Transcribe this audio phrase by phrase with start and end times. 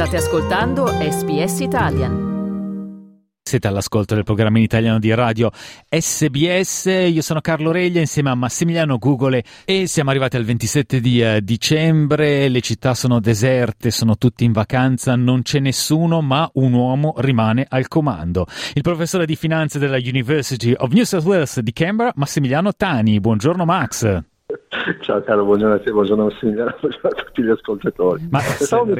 [0.00, 3.34] State ascoltando SBS Italian.
[3.42, 5.50] Siete all'ascolto del programma in italiano di radio
[5.90, 11.20] SBS, io sono Carlo Reglia insieme a Massimiliano Gugole e siamo arrivati al 27 di
[11.20, 16.72] uh, dicembre, le città sono deserte, sono tutti in vacanza, non c'è nessuno ma un
[16.72, 18.46] uomo rimane al comando.
[18.72, 23.20] Il professore di finanze della University of New South Wales di Canberra, Massimiliano Tani.
[23.20, 24.29] Buongiorno Max.
[25.00, 28.28] Ciao caro, buongiorno a te, buongiorno Massimiliano, buongiorno a tutti gli ascoltatori.
[28.30, 28.94] Ma stavo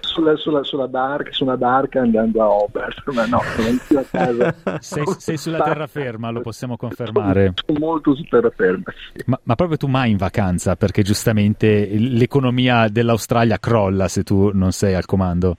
[0.00, 3.40] sulla, sulla, sulla barca, su una barca andando a Obert, ma no,
[3.86, 4.54] sono a casa.
[4.80, 7.54] sei, sei, sulla terraferma, lo possiamo confermare.
[7.64, 9.22] Sono molto su terraferma, sì.
[9.26, 14.72] ma, ma, proprio tu mai in vacanza, perché giustamente l'economia dell'Australia crolla se tu non
[14.72, 15.56] sei al comando.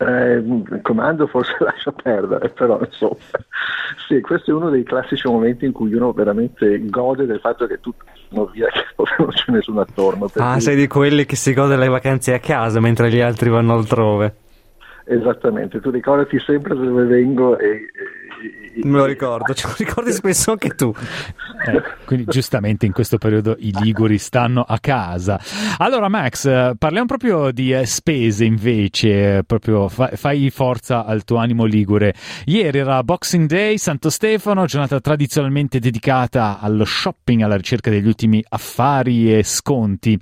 [0.00, 3.18] Eh, il comando forse lascia perdere, però insomma,
[4.08, 7.80] sì, questo è uno dei classici momenti in cui uno veramente gode del fatto che
[7.80, 8.86] tutti sono via, che
[9.18, 10.30] non c'è nessuno attorno.
[10.36, 10.60] Ah, cui...
[10.62, 14.36] sei di quelli che si gode le vacanze a casa mentre gli altri vanno altrove.
[15.04, 18.19] Esattamente, tu ricordati sempre dove vengo e, e
[18.82, 20.92] Me lo ricordo, ce lo ricordi spesso anche tu.
[21.66, 25.38] Eh, quindi giustamente in questo periodo i liguri stanno a casa.
[25.76, 31.64] Allora Max, parliamo proprio di eh, spese invece, proprio fa- fai forza al tuo animo
[31.64, 32.14] ligure.
[32.46, 38.42] Ieri era Boxing Day, Santo Stefano, giornata tradizionalmente dedicata allo shopping, alla ricerca degli ultimi
[38.48, 40.18] affari e sconti.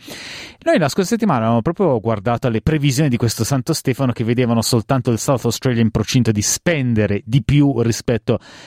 [0.65, 4.63] Noi la scorsa settimana abbiamo proprio guardato le previsioni di questo Santo Stefano che vedevano
[4.63, 8.08] soltanto il South Australia in procinto di spendere di più rispetto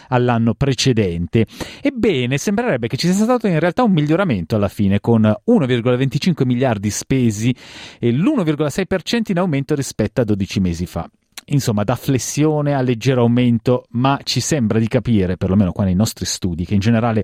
[0.09, 1.45] all'anno precedente.
[1.81, 6.89] Ebbene, sembrerebbe che ci sia stato in realtà un miglioramento alla fine, con 1,25 miliardi
[6.89, 7.55] spesi
[7.99, 11.09] e l'1,6% in aumento rispetto a 12 mesi fa
[11.45, 16.25] insomma da flessione a leggero aumento, ma ci sembra di capire, perlomeno qua nei nostri
[16.25, 17.23] studi, che in generale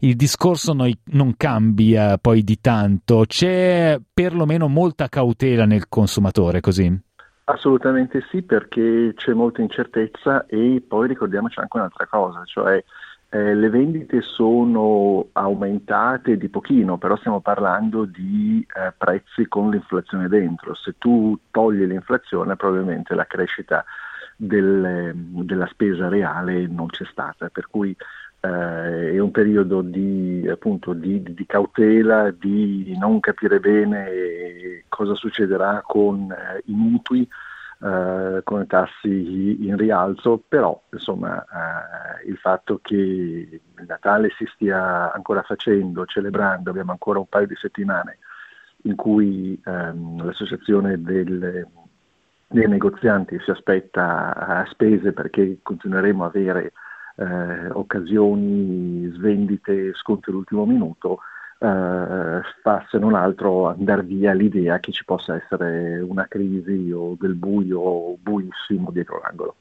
[0.00, 7.08] il discorso noi, non cambia poi di tanto, c'è perlomeno molta cautela nel consumatore, così?
[7.50, 12.82] Assolutamente sì, perché c'è molta incertezza e poi ricordiamoci anche un'altra cosa, cioè
[13.28, 20.28] eh, le vendite sono aumentate di pochino, però stiamo parlando di eh, prezzi con l'inflazione
[20.28, 20.74] dentro.
[20.74, 23.84] Se tu togli l'inflazione, probabilmente la crescita
[24.36, 27.96] del, della spesa reale non c'è stata, per cui
[28.42, 35.82] eh, è un periodo di, appunto, di, di, cautela, di non capire bene cosa succederà
[35.84, 37.26] con eh, i mutui
[37.82, 45.12] eh, con tassi in rialzo, però insomma eh, il fatto che il Natale si stia
[45.12, 48.18] ancora facendo, celebrando, abbiamo ancora un paio di settimane
[48.82, 51.66] in cui ehm, l'associazione del,
[52.46, 56.72] dei negozianti si aspetta a spese perché continueremo a avere
[57.16, 61.20] eh, occasioni, svendite, sconti all'ultimo minuto,
[61.62, 67.16] eh, fa se non altro andare via l'idea che ci possa essere una crisi o
[67.18, 69.54] del buio buissimo dietro l'angolo.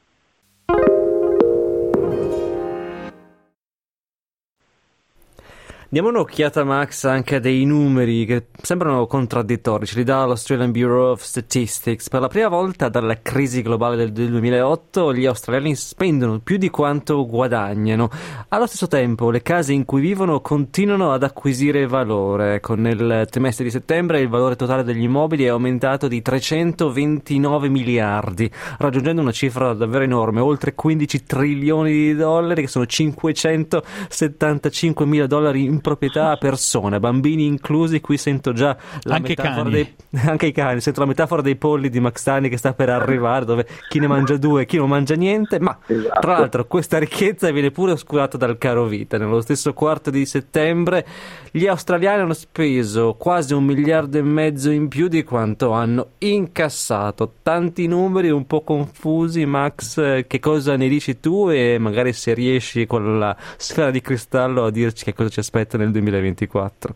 [5.92, 9.88] Diamo un'occhiata, Max, anche a dei numeri che sembrano contraddittori.
[9.88, 12.10] Ce li dà l'Australian Bureau of Statistics.
[12.10, 17.26] Per la prima volta dalla crisi globale del 2008, gli australiani spendono più di quanto
[17.26, 18.08] guadagnano.
[18.50, 22.60] Allo stesso tempo, le case in cui vivono continuano ad acquisire valore.
[22.60, 28.48] Con il trimestre di settembre, il valore totale degli immobili è aumentato di 329 miliardi,
[28.78, 35.64] raggiungendo una cifra davvero enorme, oltre 15 trilioni di dollari, che sono 575 mila dollari
[35.64, 38.02] in proprietà a persone, bambini inclusi.
[38.02, 39.96] Qui sento già la anche metafora dei
[40.26, 43.46] anche i cani, sento la metafora dei polli di Max Tani che sta per arrivare,
[43.46, 45.60] dove chi ne mangia due, chi non mangia niente.
[45.60, 46.20] Ma esatto.
[46.20, 49.18] tra l'altro, questa ricchezza viene pure oscurata dal caro vita.
[49.18, 51.06] Nello stesso quarto di settembre,
[51.52, 57.34] gli australiani hanno speso quasi un miliardo e mezzo in più di quanto hanno incassato.
[57.44, 60.26] Tanti numeri un po' confusi, Max.
[60.26, 61.50] Che cosa ne dici tu?
[61.50, 65.69] E magari se riesci con la sfera di cristallo a dirci che cosa ci aspetta
[65.70, 66.96] aspetta nel 2024?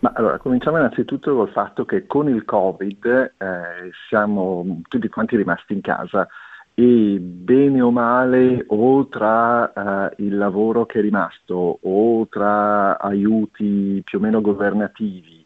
[0.00, 3.04] Ma allora, cominciamo innanzitutto col fatto che con il Covid
[3.36, 6.26] eh, siamo tutti quanti rimasti in casa
[6.72, 14.00] e bene o male o tra eh, il lavoro che è rimasto o tra aiuti
[14.04, 15.44] più o meno governativi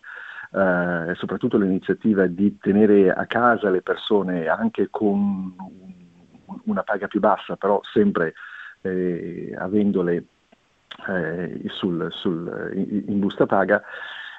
[0.53, 5.55] eh, soprattutto l'iniziativa di tenere a casa le persone anche con
[6.65, 8.35] una paga più bassa però sempre
[8.83, 10.27] eh, avendole
[11.09, 13.83] eh, sul, sul, in busta paga,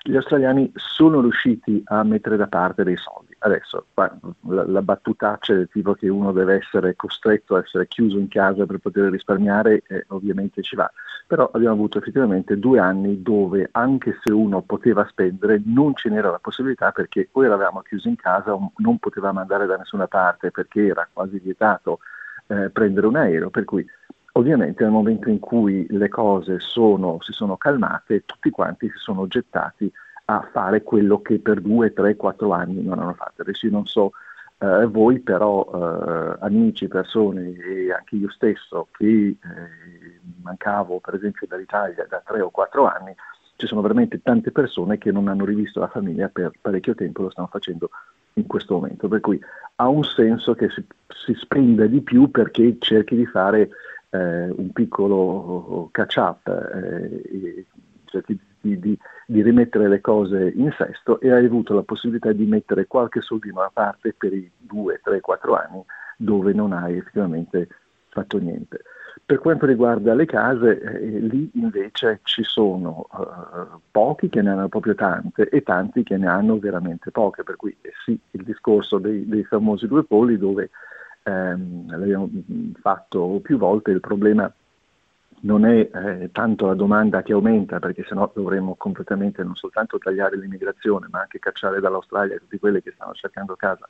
[0.05, 3.33] gli australiani sono riusciti a mettere da parte dei soldi.
[3.39, 8.27] adesso la, la battutaccia del tipo che uno deve essere costretto a essere chiuso in
[8.27, 10.91] casa per poter risparmiare, eh, ovviamente ci va,
[11.25, 16.31] però abbiamo avuto effettivamente due anni dove anche se uno poteva spendere non ce n'era
[16.31, 20.51] la possibilità perché o eravamo chiusi in casa o non potevamo andare da nessuna parte
[20.51, 21.99] perché era quasi vietato
[22.47, 23.85] eh, prendere un aereo, per cui
[24.33, 29.27] ovviamente nel momento in cui le cose sono, si sono calmate tutti quanti si sono
[29.27, 29.91] gettati
[30.25, 33.41] a fare quello che per due, tre, quattro anni non hanno fatto.
[33.41, 34.11] Adesso io non so
[34.59, 39.37] eh, voi, però eh, amici, persone e anche io stesso che eh,
[40.41, 43.13] mancavo per esempio dall'Italia da tre o quattro anni,
[43.55, 47.29] ci sono veramente tante persone che non hanno rivisto la famiglia per parecchio tempo, lo
[47.29, 47.89] stanno facendo
[48.33, 49.39] in questo momento, per cui
[49.75, 53.69] ha un senso che si, si spenda di più perché cerchi di fare
[54.17, 57.65] un piccolo catch up, eh,
[58.25, 58.39] di,
[58.79, 63.21] di, di, rimettere le cose in sesto e hai avuto la possibilità di mettere qualche
[63.21, 65.83] soldino a parte per i due, tre, quattro anni
[66.17, 67.67] dove non hai effettivamente
[68.09, 68.81] fatto niente.
[69.25, 74.67] Per quanto riguarda le case, eh, lì invece ci sono uh, pochi che ne hanno
[74.67, 78.97] proprio tante e tanti che ne hanno veramente poche, per cui eh, sì, il discorso
[78.97, 80.71] dei, dei famosi due poli dove
[81.23, 82.29] ehm, l'abbiamo
[82.79, 84.51] fatto più volte, il problema
[85.41, 90.37] non è eh, tanto la domanda che aumenta, perché sennò dovremmo completamente non soltanto tagliare
[90.37, 93.87] l'immigrazione, ma anche cacciare dall'Australia tutti quelli che stanno cercando casa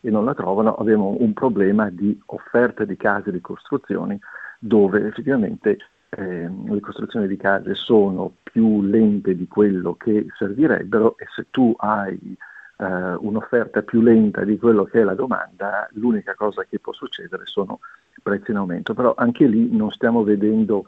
[0.00, 4.18] e non la trovano, abbiamo un problema di offerta di case di costruzioni
[4.58, 5.78] dove effettivamente
[6.10, 11.74] eh, le costruzioni di case sono più lente di quello che servirebbero e se tu
[11.78, 12.36] hai
[12.84, 17.44] eh, un'offerta più lenta di quello che è la domanda, l'unica cosa che può succedere
[17.46, 17.80] sono
[18.22, 18.94] prezzi in aumento.
[18.94, 20.84] Però anche lì non stiamo vedendo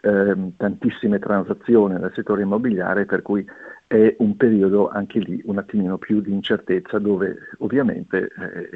[0.00, 3.44] eh, tantissime transazioni nel settore immobiliare, per cui
[3.86, 8.68] è un periodo anche lì un attimino più di incertezza dove ovviamente eh,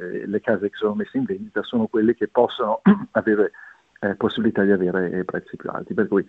[0.00, 2.80] eh, le case che sono messe in vendita sono quelle che possono
[3.12, 3.52] avere
[4.00, 6.24] eh, possibilità di avere prezzi più alti, per cui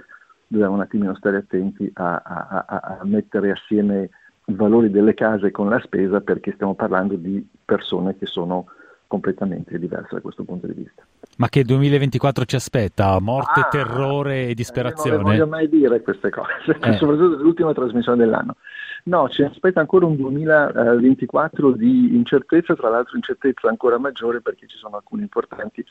[0.47, 4.09] dobbiamo un attimino stare attenti a, a, a, a mettere assieme
[4.49, 8.67] i valori delle case con la spesa perché stiamo parlando di persone che sono
[9.07, 11.03] completamente diverse da questo punto di vista.
[11.37, 13.17] Ma che 2024 ci aspetta?
[13.19, 15.17] Morte, ah, terrore e disperazione?
[15.17, 16.93] non le voglio mai dire queste cose, eh.
[16.93, 18.55] soprattutto nell'ultima trasmissione dell'anno.
[19.03, 24.77] No, ci aspetta ancora un 2024 di incertezza, tra l'altro incertezza ancora maggiore perché ci
[24.77, 25.85] sono alcuni importanti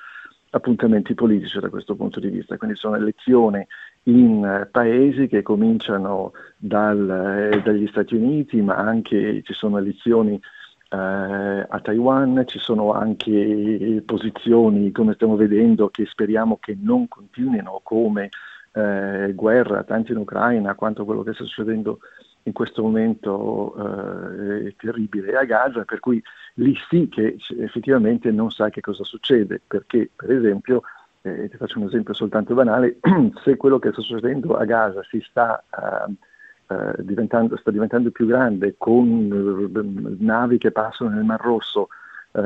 [0.57, 3.65] appuntamenti politici da questo punto di vista, quindi sono elezioni
[4.05, 10.35] in eh, paesi che cominciano dal, eh, dagli Stati Uniti, ma anche ci sono elezioni
[10.35, 17.81] eh, a Taiwan, ci sono anche posizioni, come stiamo vedendo, che speriamo che non continuino
[17.83, 18.29] come
[18.73, 22.01] eh, guerra, tanto in Ucraina quanto quello che sta succedendo
[22.47, 26.23] in questo momento eh, terribile a Gaza, per cui
[26.55, 30.83] lì sì che effettivamente non sai che cosa succede, perché per esempio,
[31.23, 32.99] eh, ti faccio un esempio soltanto banale,
[33.43, 38.27] se quello che sta succedendo a Gaza si sta, uh, uh, diventando, sta diventando più
[38.27, 41.89] grande con uh, navi che passano nel Mar Rosso,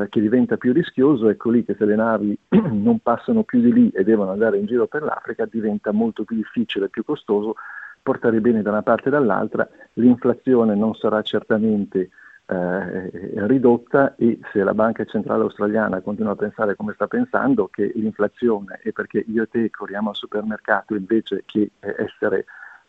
[0.07, 3.89] che diventa più rischioso, ecco lì che se le navi non passano più di lì
[3.89, 7.55] e devono andare in giro per l'Africa diventa molto più difficile più costoso
[8.01, 12.09] portare i beni da una parte e dall'altra, l'inflazione non sarà certamente
[12.47, 13.09] eh,
[13.47, 18.79] ridotta e se la Banca Centrale Australiana continua a pensare come sta pensando che l'inflazione
[18.83, 22.45] è perché io e te corriamo al supermercato invece che essere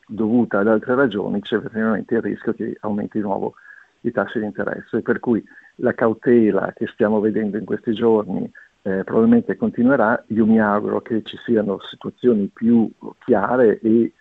[0.07, 3.55] dovuta ad altre ragioni, c'è effettivamente il rischio che aumenti di nuovo
[4.01, 5.01] i tassi di interesse.
[5.01, 5.43] Per cui
[5.77, 8.51] la cautela che stiamo vedendo in questi giorni
[8.83, 10.23] eh, probabilmente continuerà.
[10.29, 12.91] Io mi auguro che ci siano situazioni più
[13.25, 14.13] chiare e eh,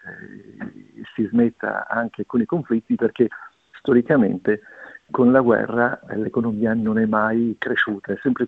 [1.15, 3.27] si smetta anche con i conflitti perché
[3.71, 4.61] storicamente
[5.09, 8.45] con la guerra eh, l'economia non è mai cresciuta, è sempre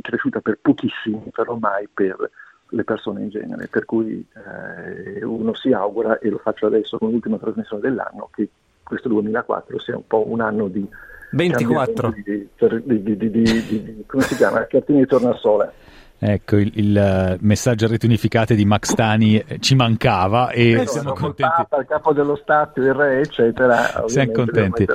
[0.00, 2.30] cresciuta per pochissimi, però mai per
[2.68, 3.68] le persone in genere.
[3.68, 8.48] Per cui eh, uno si augura, e lo faccio adesso con l'ultima trasmissione dell'anno, che
[8.82, 10.88] questo 2004 sia un po' un anno di
[11.32, 14.66] 24 di, di, di, di, come si chiama?
[14.66, 15.72] Cartini di tornasole
[16.24, 20.70] Ecco, il, il, eh, messaggio a reti unificate di Max Tani eh, ci mancava e
[20.70, 21.62] eh, siamo contenti.
[21.76, 24.04] Il capo dello Stato, il re, eccetera.
[24.06, 24.86] Siamo contenti.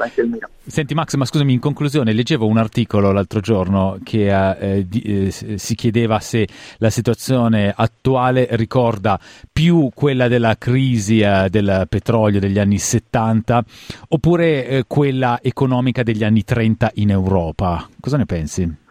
[0.65, 5.57] Senti Max, ma scusami, in conclusione, leggevo un articolo l'altro giorno che eh, di, eh,
[5.57, 9.19] si chiedeva se la situazione attuale ricorda
[9.51, 13.65] più quella della crisi eh, del petrolio degli anni 70
[14.07, 17.85] oppure quella economica degli anni 30 in Europa.
[17.99, 18.85] Cosa ne pensi?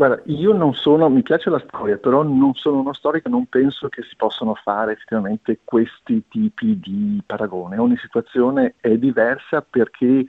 [0.00, 3.90] Guarda, io non sono, mi piace la storia, però non sono uno storico non penso
[3.90, 7.76] che si possano fare effettivamente questi tipi di paragone.
[7.76, 10.24] Ogni situazione è diversa perché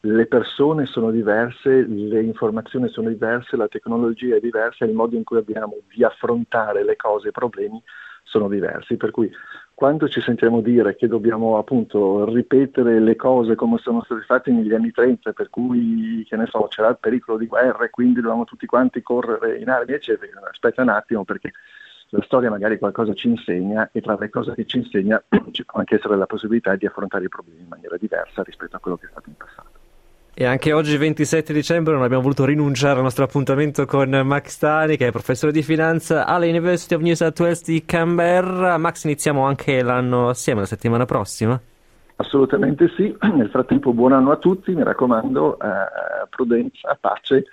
[0.00, 5.22] le persone sono diverse, le informazioni sono diverse, la tecnologia è diversa, il modo in
[5.22, 7.80] cui abbiamo di affrontare le cose, i problemi
[8.24, 8.96] sono diversi.
[8.96, 9.30] Per cui
[9.74, 14.72] quando ci sentiamo dire che dobbiamo appunto ripetere le cose come sono state fatte negli
[14.72, 18.44] anni 30, per cui che ne so, c'era il pericolo di guerra e quindi dovevamo
[18.44, 21.52] tutti quanti correre in armi, eccetera, aspetta un attimo perché
[22.10, 25.78] la storia magari qualcosa ci insegna e tra le cose che ci insegna ci può
[25.78, 29.06] anche essere la possibilità di affrontare i problemi in maniera diversa rispetto a quello che
[29.06, 29.71] è stato in passato.
[30.34, 34.96] E anche oggi, 27 dicembre, non abbiamo voluto rinunciare al nostro appuntamento con Max Tani,
[34.96, 38.78] che è professore di finanza alla University of New South Wales di Canberra.
[38.78, 41.60] Max, iniziamo anche l'anno assieme, la settimana prossima?
[42.16, 43.14] Assolutamente sì.
[43.34, 44.74] Nel frattempo, buon anno a tutti.
[44.74, 47.44] Mi raccomando, eh, prudenza, pace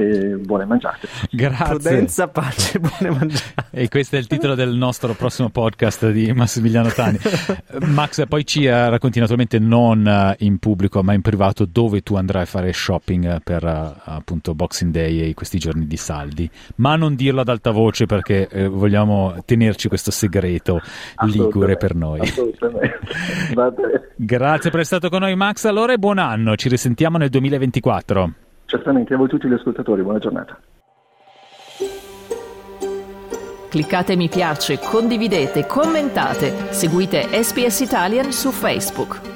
[0.00, 1.08] e buone mangiate.
[1.28, 1.64] Grazie.
[1.64, 3.64] Prudenza, pace, buone mangiate.
[3.72, 7.18] E questo è il titolo del nostro prossimo podcast di Massimiliano Tani.
[7.86, 12.14] Max, poi ci uh, racconti naturalmente non uh, in pubblico ma in privato dove tu
[12.14, 16.94] andrai a fare shopping per uh, appunto Boxing Day e questi giorni di saldi, ma
[16.94, 20.80] non dirlo ad alta voce perché eh, vogliamo tenerci questo segreto
[21.22, 22.20] ligure per noi.
[22.20, 24.12] Assolutamente.
[24.14, 28.46] Grazie per essere stato con noi Max, allora e buon anno, ci risentiamo nel 2024.
[28.68, 30.60] Certamente, a voi tutti gli ascoltatori, buona giornata.
[33.70, 39.27] Cliccate mi piace, condividete, commentate, seguite SPS Italian su Facebook.